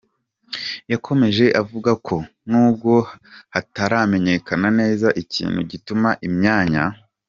Yakomeje 0.91 1.45
avuga 1.61 1.91
ko 2.05 2.15
nubwo 2.49 2.93
hataramenyekana 3.53 4.67
neza 4.79 5.07
ikintu 5.21 5.59
gituma 5.71 6.09
imyanya. 6.29 6.83